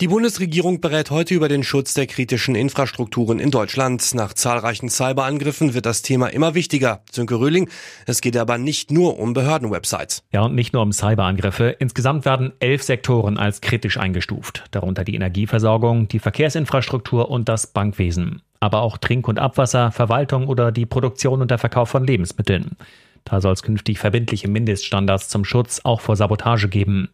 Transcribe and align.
Die 0.00 0.08
Bundesregierung 0.08 0.80
berät 0.80 1.12
heute 1.12 1.34
über 1.34 1.46
den 1.46 1.62
Schutz 1.62 1.94
der 1.94 2.08
kritischen 2.08 2.56
Infrastrukturen 2.56 3.38
in 3.38 3.52
Deutschland. 3.52 4.12
Nach 4.14 4.32
zahlreichen 4.32 4.88
Cyberangriffen 4.88 5.72
wird 5.72 5.86
das 5.86 6.02
Thema 6.02 6.26
immer 6.26 6.56
wichtiger. 6.56 7.02
Sönke 7.12 7.36
Röhling, 7.36 7.70
es 8.04 8.20
geht 8.20 8.36
aber 8.36 8.58
nicht 8.58 8.90
nur 8.90 9.20
um 9.20 9.34
Behördenwebsites. 9.34 10.24
Ja, 10.32 10.42
und 10.42 10.56
nicht 10.56 10.72
nur 10.72 10.82
um 10.82 10.90
Cyberangriffe. 10.90 11.76
Insgesamt 11.78 12.24
werden 12.24 12.52
elf 12.58 12.82
Sektoren 12.82 13.38
als 13.38 13.60
kritisch 13.60 13.96
eingestuft. 13.96 14.64
Darunter 14.72 15.04
die 15.04 15.14
Energieversorgung, 15.14 16.08
die 16.08 16.18
Verkehrsinfrastruktur 16.18 17.30
und 17.30 17.48
das 17.48 17.68
Bankwesen. 17.68 18.42
Aber 18.58 18.82
auch 18.82 18.98
Trink- 18.98 19.28
und 19.28 19.38
Abwasser, 19.38 19.92
Verwaltung 19.92 20.48
oder 20.48 20.72
die 20.72 20.86
Produktion 20.86 21.40
und 21.40 21.52
der 21.52 21.58
Verkauf 21.58 21.88
von 21.88 22.04
Lebensmitteln. 22.04 22.76
Da 23.24 23.40
soll 23.40 23.52
es 23.52 23.62
künftig 23.62 24.00
verbindliche 24.00 24.48
Mindeststandards 24.48 25.28
zum 25.28 25.44
Schutz 25.44 25.80
auch 25.84 26.00
vor 26.00 26.16
Sabotage 26.16 26.68
geben. 26.68 27.10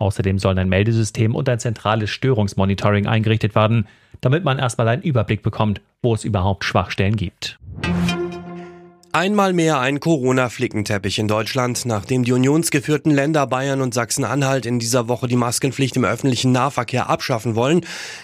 Außerdem 0.00 0.38
sollen 0.38 0.58
ein 0.58 0.70
Meldesystem 0.70 1.34
und 1.34 1.48
ein 1.48 1.58
zentrales 1.58 2.08
Störungsmonitoring 2.08 3.06
eingerichtet 3.06 3.54
werden, 3.54 3.86
damit 4.22 4.44
man 4.44 4.58
erstmal 4.58 4.88
einen 4.88 5.02
Überblick 5.02 5.42
bekommt, 5.42 5.82
wo 6.02 6.14
es 6.14 6.24
überhaupt 6.24 6.64
Schwachstellen 6.64 7.16
gibt. 7.16 7.58
Einmal 9.12 9.52
mehr 9.52 9.80
ein 9.80 9.98
Corona-Flickenteppich 9.98 11.18
in 11.18 11.26
Deutschland. 11.26 11.84
Nachdem 11.84 12.22
die 12.22 12.32
unionsgeführten 12.32 13.10
Länder 13.10 13.44
Bayern 13.48 13.80
und 13.80 13.92
Sachsen-Anhalt 13.92 14.66
in 14.66 14.78
dieser 14.78 15.08
Woche 15.08 15.26
die 15.26 15.34
Maskenpflicht 15.34 15.96
im 15.96 16.04
öffentlichen 16.04 16.52
Nahverkehr 16.52 17.10
abschaffen 17.10 17.56
wollen, 17.56 17.80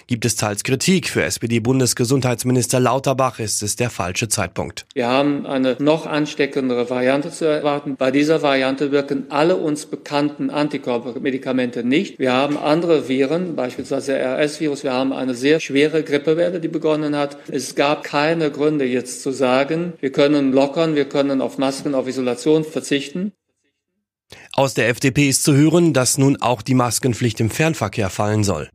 gibt 0.07 0.23
es 0.23 0.37
teils 0.37 0.63
Kritik. 0.63 1.09
Für 1.09 1.23
SPD-Bundesgesundheitsminister 1.23 2.79
Lauterbach 2.79 3.39
ist 3.39 3.63
es 3.63 3.75
der 3.75 3.89
falsche 3.89 4.29
Zeitpunkt. 4.29 4.85
Wir 4.93 5.09
haben 5.09 5.45
eine 5.45 5.75
noch 5.79 6.05
ansteckendere 6.05 6.89
Variante 6.89 7.31
zu 7.31 7.43
erwarten. 7.43 7.97
Bei 7.97 8.09
dieser 8.09 8.41
Variante 8.41 8.93
wirken 8.93 9.25
alle 9.27 9.57
uns 9.57 9.87
bekannten 9.87 10.49
Antikörpermedikamente 10.49 11.83
nicht. 11.83 12.17
Wir 12.17 12.31
haben 12.31 12.57
andere 12.57 13.09
Viren, 13.09 13.57
beispielsweise 13.57 14.13
der 14.13 14.39
RS-Virus. 14.39 14.85
Wir 14.85 14.93
haben 14.93 15.11
eine 15.11 15.33
sehr 15.33 15.59
schwere 15.59 16.03
Grippewelle, 16.03 16.61
die 16.61 16.69
begonnen 16.69 17.17
hat. 17.17 17.37
Es 17.49 17.75
gab 17.75 18.05
keine 18.05 18.51
Gründe 18.51 18.85
jetzt 18.85 19.21
zu 19.21 19.31
sagen, 19.31 19.91
wir 19.99 20.13
können 20.13 20.53
locker 20.53 20.76
lockern, 20.77 20.95
wir 20.95 21.09
können 21.09 21.41
auf 21.41 21.57
Masken, 21.57 21.95
auf 21.95 22.07
Isolation 22.07 22.63
verzichten. 22.63 23.33
Aus 24.53 24.73
der 24.73 24.89
FDP 24.89 25.29
ist 25.29 25.43
zu 25.43 25.55
hören, 25.55 25.93
dass 25.93 26.17
nun 26.17 26.41
auch 26.41 26.61
die 26.61 26.75
Maskenpflicht 26.75 27.39
im 27.39 27.49
Fernverkehr 27.49 28.09
fallen 28.09 28.43
soll. 28.43 28.69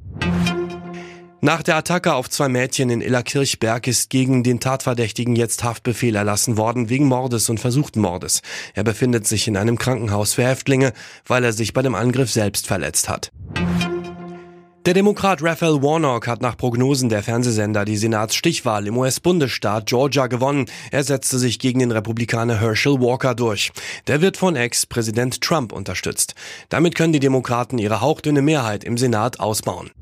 Nach 1.44 1.62
der 1.62 1.77
Attacke 1.77 2.14
auf 2.14 2.31
zwei 2.31 2.48
Mädchen 2.48 2.89
in 2.89 3.00
Illerkirchberg 3.00 3.89
ist 3.89 4.11
gegen 4.11 4.44
den 4.44 4.61
Tatverdächtigen 4.61 5.34
jetzt 5.34 5.64
Haftbefehl 5.64 6.14
erlassen 6.14 6.56
worden 6.56 6.89
wegen 6.89 7.06
Mordes 7.06 7.48
und 7.50 7.59
versuchten 7.59 8.00
Mordes. 8.00 8.42
Er 8.75 8.84
befindet 8.84 9.27
sich 9.27 9.48
in 9.48 9.56
einem 9.56 9.77
Krankenhaus 9.77 10.34
für 10.34 10.44
Häftlinge, 10.44 10.92
weil 11.27 11.42
er 11.42 11.53
sich 11.53 11.72
bei 11.72 11.83
dem 11.83 11.97
Angriff 11.97 12.31
selbst 12.31 12.69
verletzt 12.69 13.09
hat. 13.09 13.33
Der 14.84 14.94
Demokrat 14.94 15.41
Raphael 15.44 15.80
Warnock 15.80 16.27
hat 16.27 16.42
nach 16.42 16.56
Prognosen 16.56 17.08
der 17.08 17.22
Fernsehsender 17.22 17.84
die 17.84 17.97
Senatsstichwahl 17.97 18.88
im 18.88 18.97
US-Bundesstaat 18.97 19.86
Georgia 19.86 20.27
gewonnen. 20.27 20.66
Er 20.91 21.05
setzte 21.05 21.38
sich 21.38 21.61
gegen 21.61 21.78
den 21.78 21.92
Republikaner 21.92 22.58
Herschel 22.58 23.00
Walker 23.00 23.36
durch. 23.36 23.70
Der 24.08 24.20
wird 24.20 24.36
von 24.36 24.56
Ex-Präsident 24.56 25.41
Trump 25.41 25.72
unterstützt. 25.72 26.34
Damit 26.69 26.97
können 26.97 27.12
die 27.12 27.20
Demokraten 27.20 27.78
ihre 27.78 28.00
hauchdünne 28.00 28.42
Mehrheit 28.42 28.83
im 28.83 28.98
Senat 28.98 29.38
ausbauen. 29.38 29.92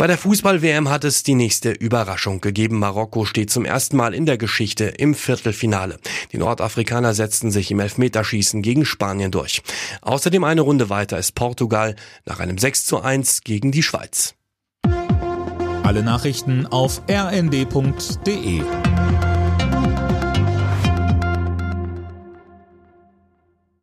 Bei 0.00 0.06
der 0.06 0.16
Fußball-WM 0.16 0.88
hat 0.88 1.04
es 1.04 1.24
die 1.24 1.34
nächste 1.34 1.72
Überraschung 1.72 2.40
gegeben. 2.40 2.78
Marokko 2.78 3.26
steht 3.26 3.50
zum 3.50 3.66
ersten 3.66 3.98
Mal 3.98 4.14
in 4.14 4.24
der 4.24 4.38
Geschichte 4.38 4.86
im 4.86 5.14
Viertelfinale. 5.14 5.98
Die 6.32 6.38
Nordafrikaner 6.38 7.14
setzten 7.14 7.50
sich 7.50 7.70
im 7.70 7.80
Elfmeterschießen 7.80 8.62
gegen 8.62 8.84
Spanien 8.84 9.30
durch. 9.30 9.62
Außerdem 10.02 10.44
eine 10.44 10.60
Runde 10.60 10.90
weiter 10.90 11.18
ist 11.18 11.34
Portugal 11.34 11.96
nach 12.24 12.40
einem 12.40 12.58
6 12.58 12.84
zu 12.84 13.00
1 13.00 13.42
gegen 13.42 13.72
die 13.72 13.82
Schweiz. 13.82 14.34
Alle 15.82 16.02
Nachrichten 16.02 16.66
auf 16.66 17.02
rnd.de 17.10 18.62